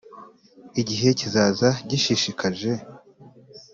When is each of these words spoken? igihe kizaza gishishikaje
igihe 0.81 1.07
kizaza 1.19 1.69
gishishikaje 1.89 2.71